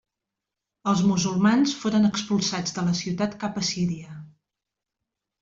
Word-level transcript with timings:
Els 0.93 1.03
musulmans 1.09 1.73
foren 1.81 2.07
expulsats 2.09 2.75
de 2.79 2.85
la 2.89 2.95
ciutat 3.01 3.37
cap 3.45 3.61
a 3.63 3.65
Síria. 3.71 4.19